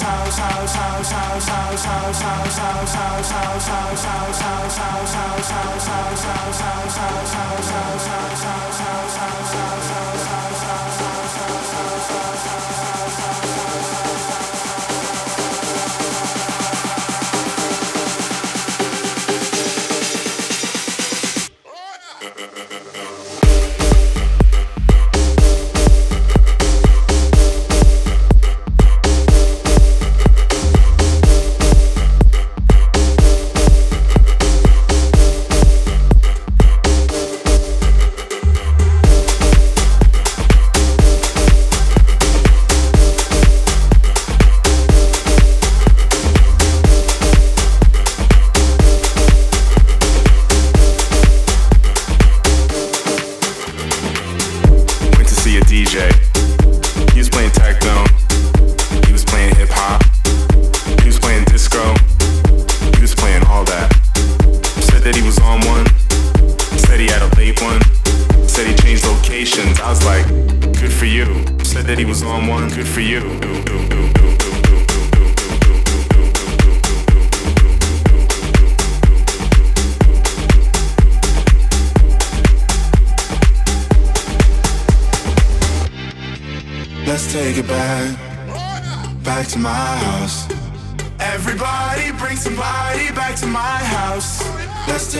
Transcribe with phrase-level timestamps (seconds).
[0.00, 0.42] house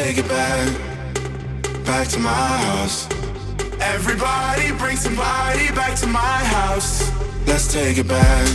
[0.05, 0.69] take it back,
[1.85, 3.09] back to my house.
[3.81, 7.13] Everybody bring somebody back to my house.
[7.47, 8.47] Let's take it back,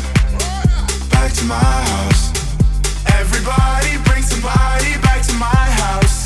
[1.09, 2.23] back to my house.
[3.19, 6.17] Everybody bring somebody back to my house.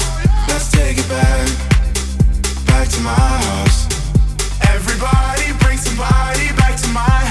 [0.49, 1.47] Let's take it back,
[2.65, 3.79] back to my house.
[4.73, 7.30] Everybody bring somebody back to my house.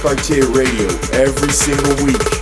[0.00, 2.35] Cartier Radio every single week.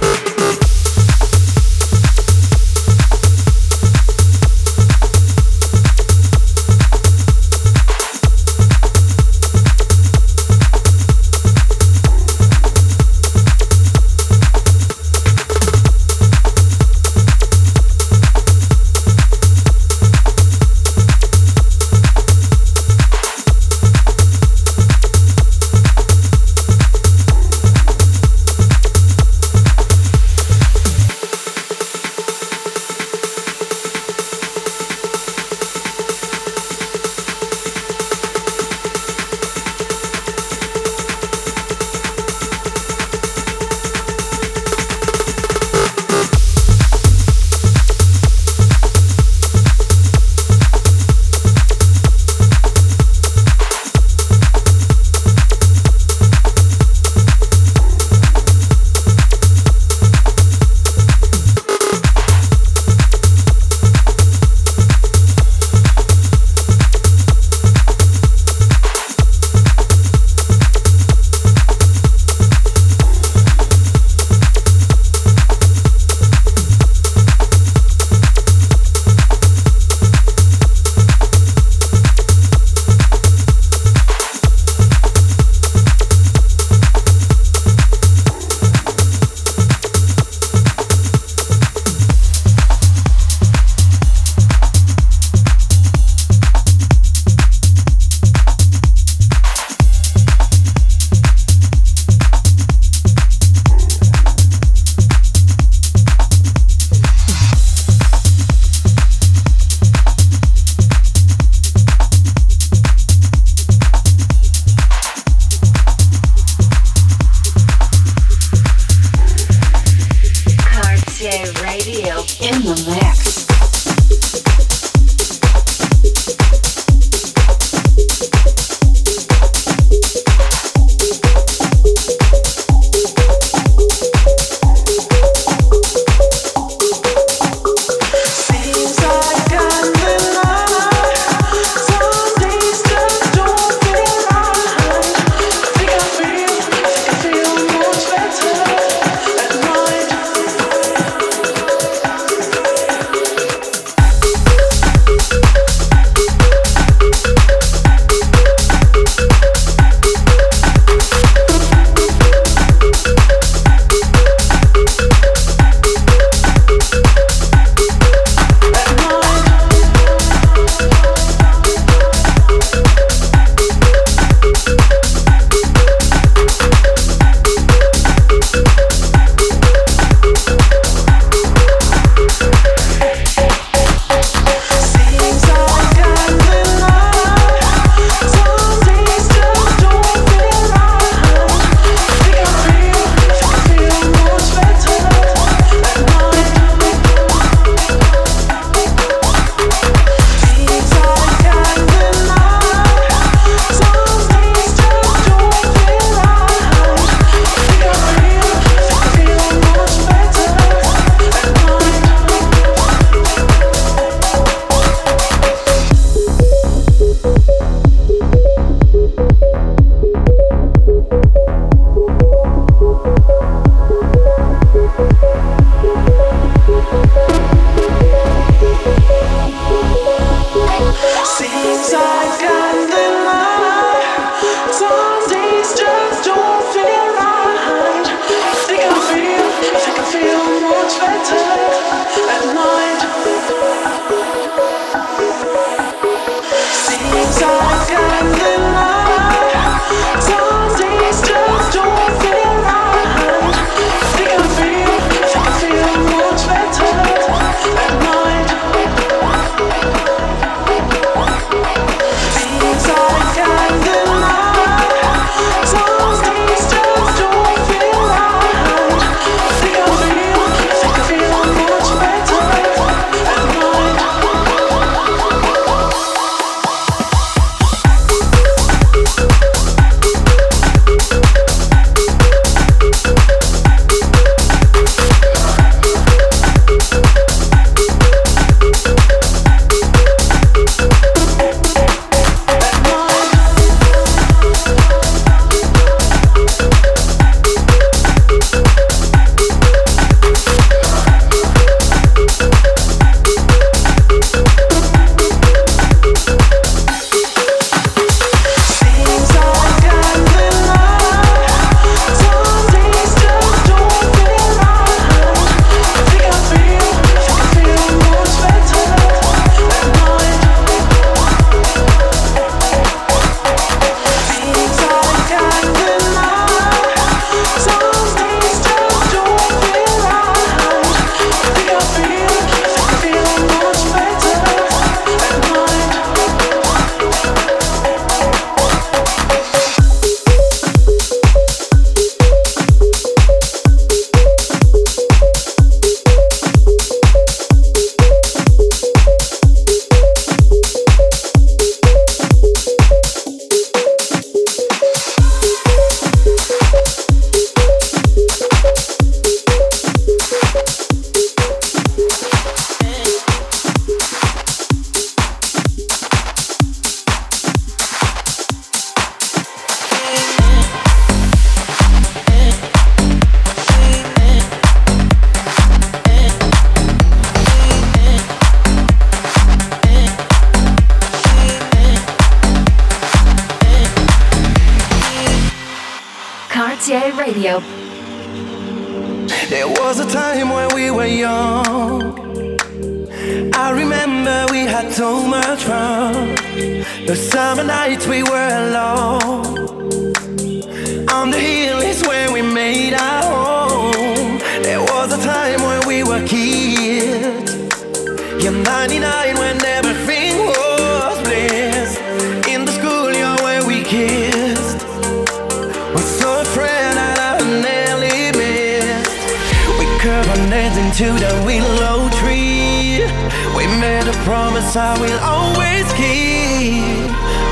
[424.24, 427.10] Promise I will always keep.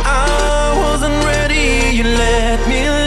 [0.09, 3.02] I wasn't ready, you let me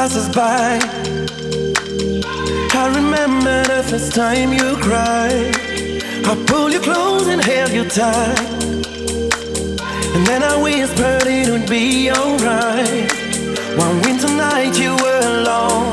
[0.00, 0.78] us by.
[2.72, 5.54] I remember the first time you cried.
[6.24, 8.38] I pulled you close and held you tight.
[10.14, 13.12] And then I whispered it would be alright.
[13.76, 15.92] One winter night you were alone.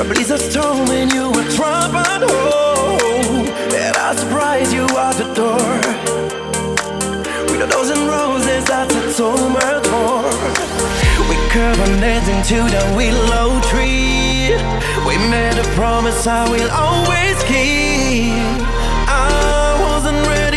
[0.00, 2.30] A blizzard storm and you were trapped home.
[2.30, 5.74] Oh, and I surprised you at the door.
[7.48, 9.64] With a dozen roses that a so much.
[11.54, 14.50] Curved our heads into the willow tree.
[15.06, 18.34] We made a promise I will always keep.
[19.06, 20.53] I wasn't ready,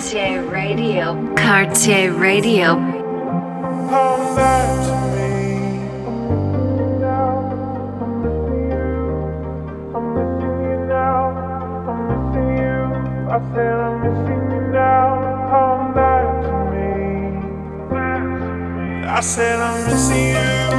[0.00, 1.34] Cartier Radio.
[1.34, 2.74] Cartier Radio.
[3.90, 5.28] Come back to me.
[13.28, 15.06] I said I'm missing you now.
[15.50, 16.88] Come back to me.
[19.06, 20.70] I said I'm missing you.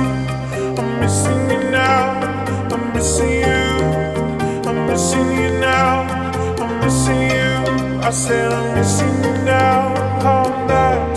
[0.82, 2.20] I'm missing you now.
[2.74, 3.70] I'm missing you.
[4.68, 6.10] I'm missing you now.
[6.60, 7.31] I'm missing you.
[8.04, 9.94] I still missing now
[10.26, 11.11] on that.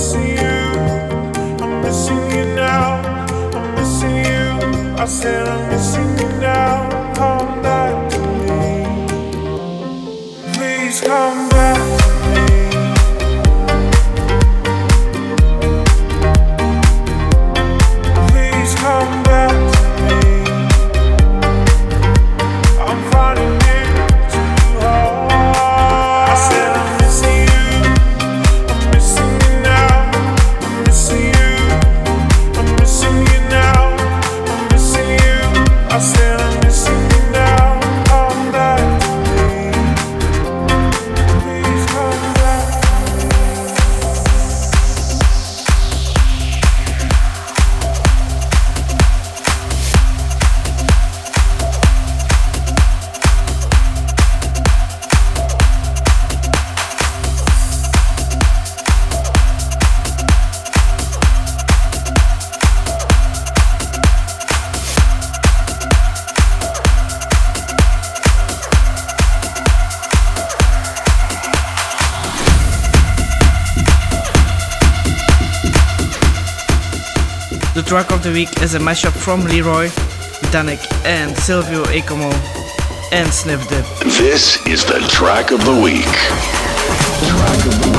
[0.00, 0.80] Missing you.
[1.62, 3.02] I'm missing you now.
[3.54, 4.96] I'm missing you.
[4.96, 6.99] I said I'm missing you now.
[78.30, 79.88] The track of the week is a mashup from Leroy,
[80.52, 82.30] Danik, and Silvio Ecomo,
[83.10, 83.84] and Sniff Dip.
[84.04, 86.04] This is the track of the week.
[87.26, 87.89] Track of the week.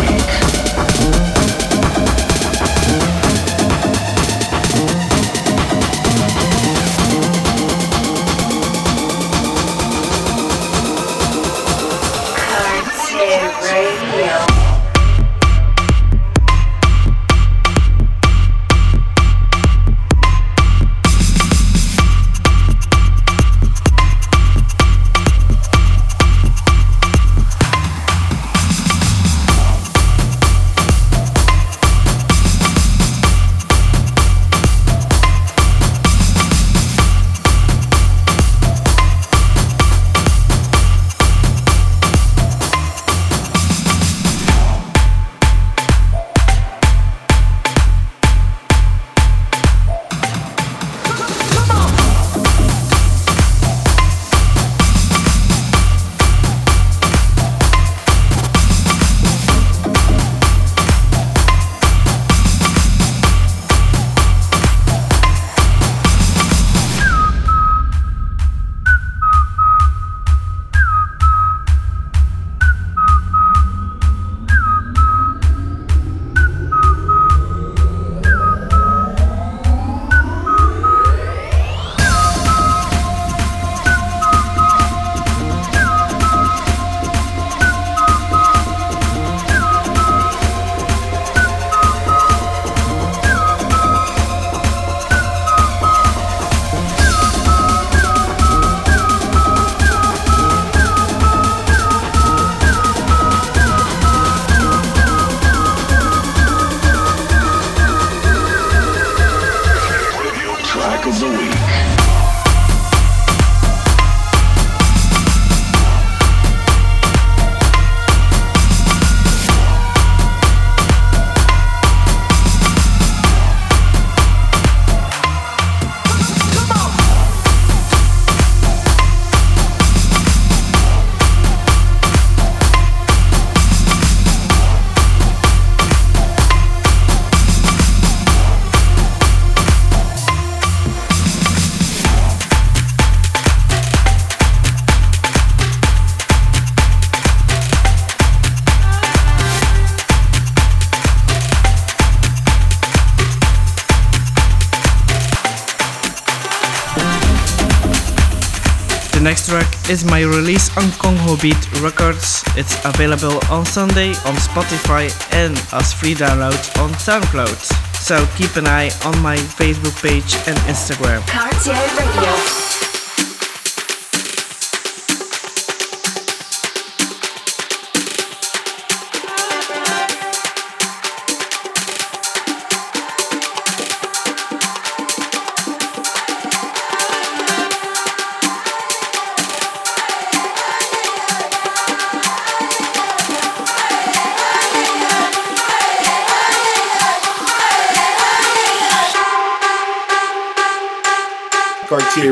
[159.91, 162.43] Is my release on Congo Beat Records.
[162.55, 167.59] It's available on Sunday on Spotify and as free download on SoundCloud.
[167.97, 171.27] So keep an eye on my Facebook page and Instagram.
[171.27, 172.60] Cartier Radio.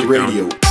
[0.10, 0.69] Radio.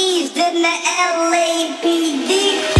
[0.00, 0.76] thieves in the
[1.30, 2.79] LAPD.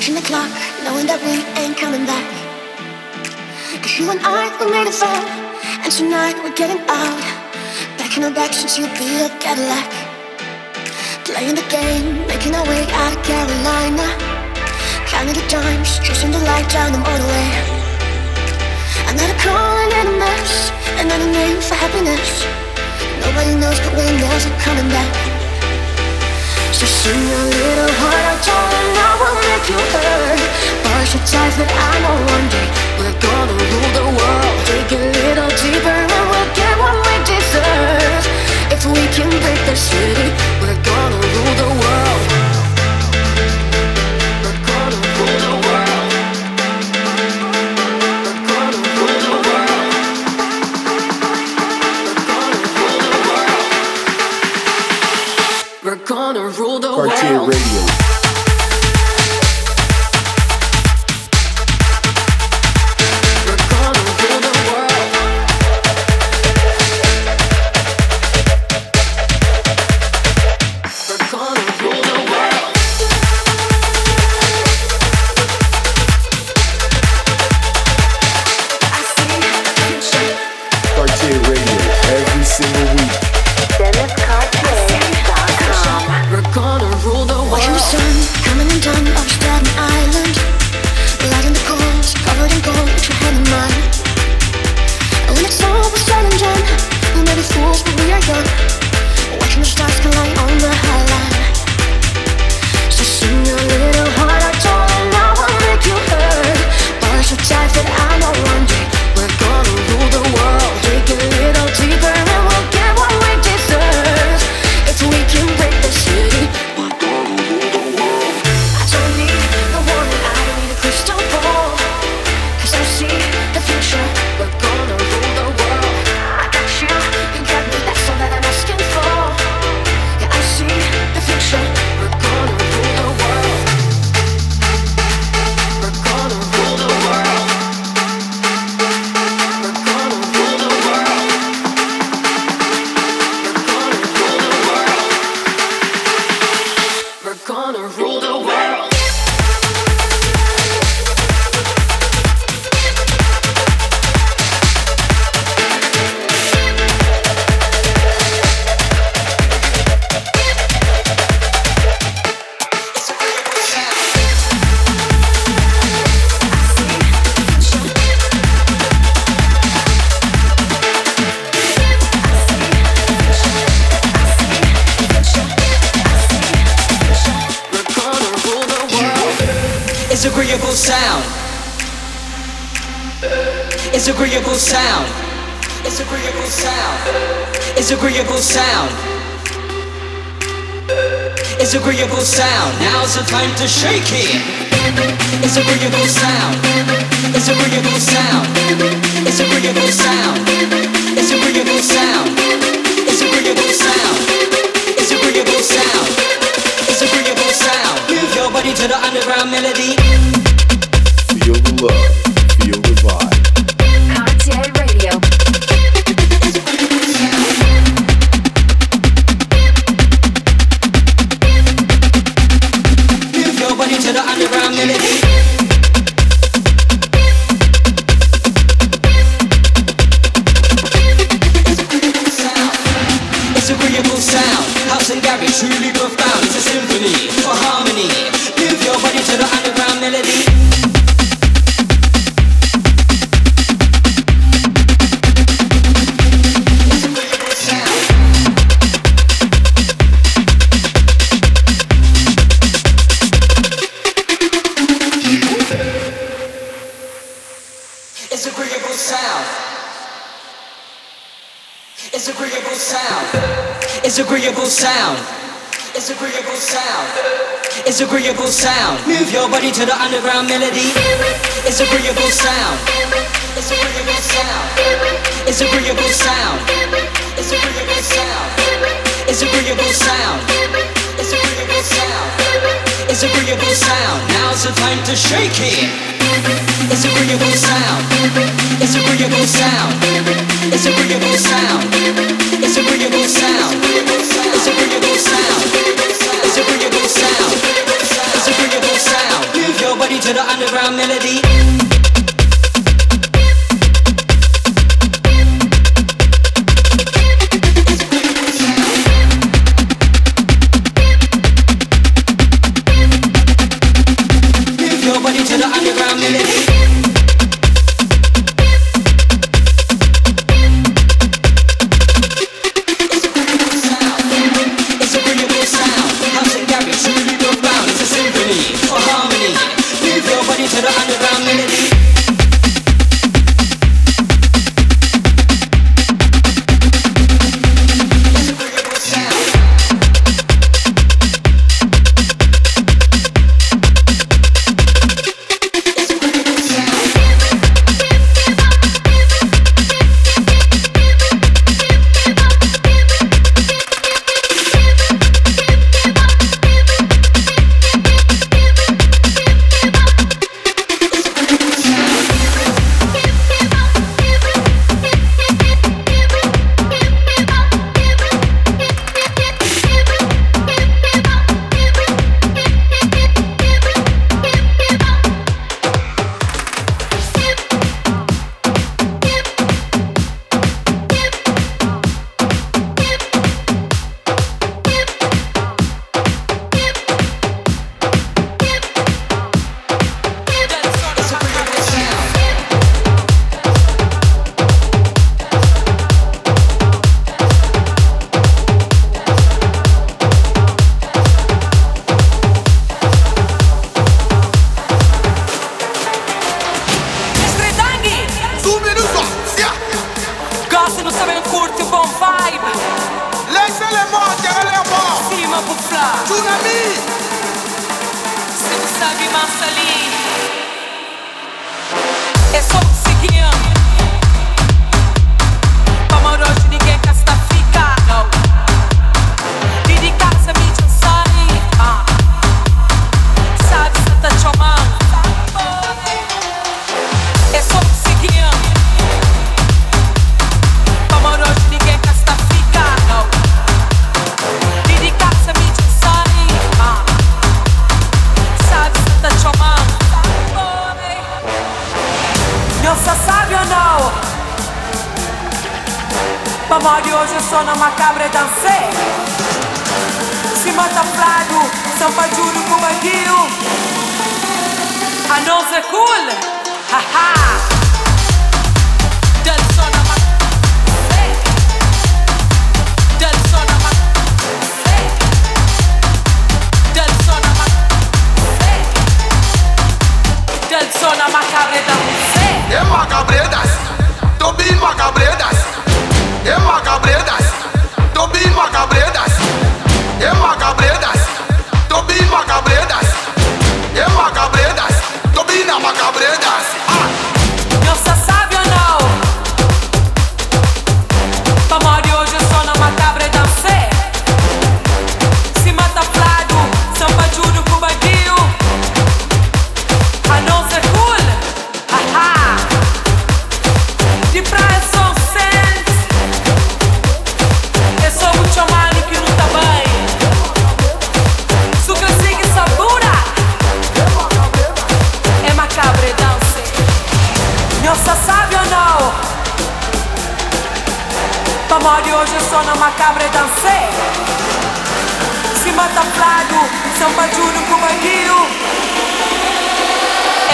[0.00, 0.48] Punching the clock,
[0.80, 2.24] knowing that we ain't coming back.
[3.84, 5.12] Cause you and I, we made it far.
[5.84, 7.20] And tonight we're getting out.
[8.00, 9.92] Back in the back since you be a Cadillac.
[11.28, 14.08] Playing the game, making our way out of Carolina.
[15.04, 17.52] Counting the dimes, chasing the light down the motorway.
[19.04, 22.48] Another calling in a mess, another name for happiness.
[23.20, 24.16] Nobody knows, but we're
[24.64, 25.29] coming back.
[26.72, 30.40] So sing a little out, darling, I will make you hurt.
[30.86, 34.56] Brush your ties, but I know one day we're gonna rule the world.
[34.64, 38.24] Dig a little deeper and we'll get what we deserve.
[38.70, 40.30] If we can break the city,
[40.62, 42.39] we're gonna rule the world.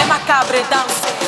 [0.01, 1.26] é macabro e é dança.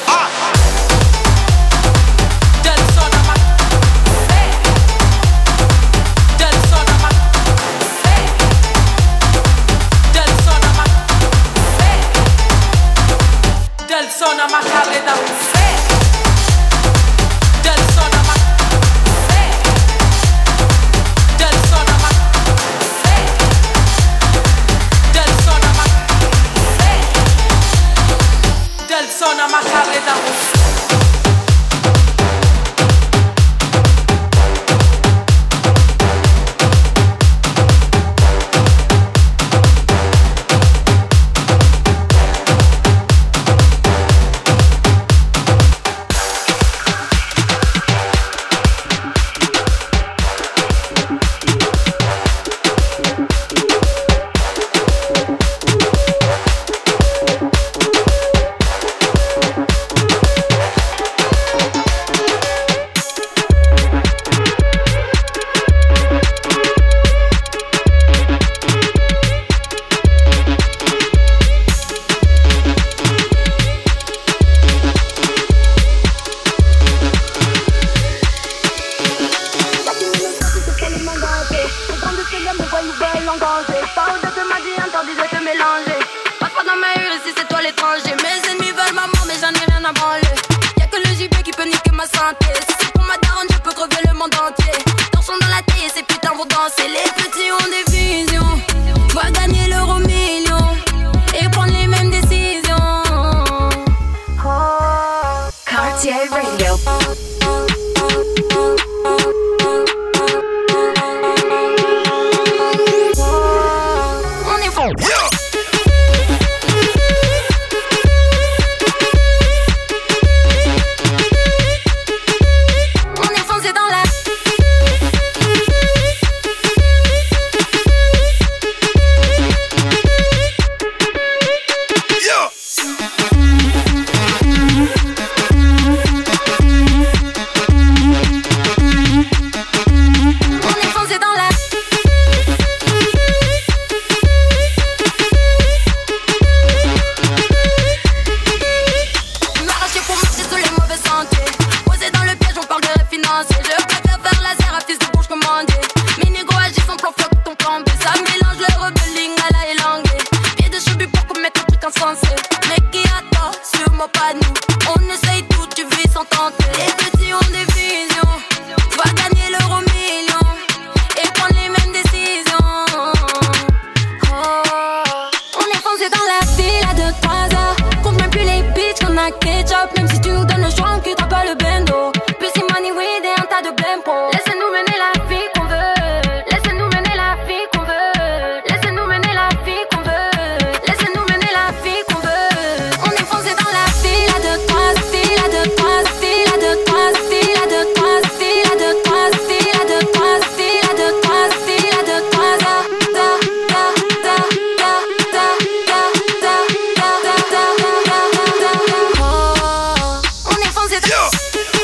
[211.20, 211.78] Yeah.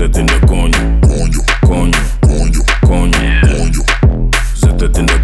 [0.00, 0.98] Zet in el coño.
[1.02, 3.84] Coño, coño, coño, coño, coño.
[4.54, 5.22] Zet in el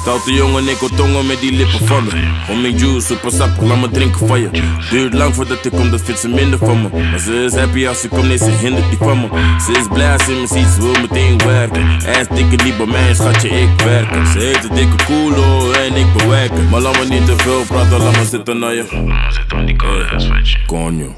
[0.00, 2.10] Stoute jongen, ik tongen met die lippen van me.
[2.46, 4.50] Homing juice, super sap, laat me drinken van je.
[4.90, 6.88] Duurt lang voordat ik kom, dat vindt ze minder van me.
[7.10, 9.28] Maar ze is happy als ze komt, nee, ze hindert niet van me.
[9.60, 11.86] Ze is blij als ze me ziet, ze wil meteen werken.
[11.94, 14.26] Ass dikke niet bij mij, schatje, ik werk.
[14.32, 16.68] Ze heeft een dikke koelo en ik bewerken.
[16.68, 18.84] Maar laat me niet te veel praten, laat me zitten naar je.
[19.30, 21.14] Zit aan die koude.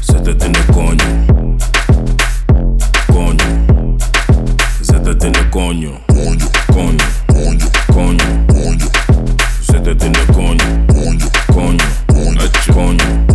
[0.00, 1.35] Zet het in de conjo.
[5.06, 6.00] Zet het in de conjo.
[6.06, 6.46] Conjo.
[6.72, 7.04] Conjo.
[7.26, 7.68] Conjo.
[7.92, 8.44] Conjo.
[8.46, 8.88] Conjo.
[9.60, 10.64] Zet het in de conjo.
[10.86, 11.28] Conjo.
[11.52, 12.48] Conjo.
[12.72, 13.26] Conjo.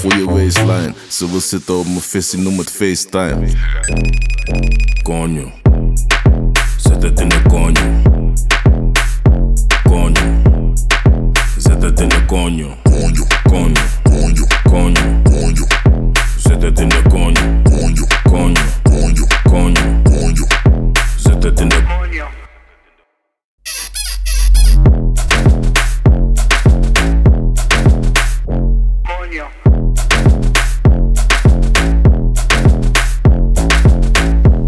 [0.00, 3.48] Goeie waistline, ze wil zitten op mijn visie, noem het FaceTime.
[5.02, 5.50] Conjo.
[6.76, 8.02] Zet het in de conjo.
[9.84, 10.42] Conjo.
[11.58, 12.24] Zet het in de.
[12.26, 12.76] Conjo.
[13.52, 13.82] Conjo.
[14.04, 14.46] Conjo.
[14.64, 15.22] Conjo.
[15.24, 15.66] Conjo.
[16.38, 17.42] Zet het in de conjo.
[17.62, 18.06] Conjo.
[18.22, 18.62] Conjo.
[18.82, 19.26] Conjo.
[19.42, 19.82] Conjo.
[20.02, 20.46] Conjo.
[21.16, 21.82] Zet het in de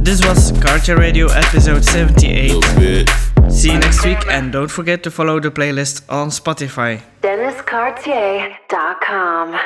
[0.03, 3.23] This was Cartier Radio episode 78.
[3.55, 7.00] See you next week and don't forget to follow the playlist on Spotify.
[7.22, 9.59] DennisCartier.com.